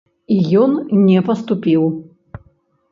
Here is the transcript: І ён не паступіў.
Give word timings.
І 0.35 0.37
ён 0.61 0.71
не 1.09 1.19
паступіў. 1.31 1.83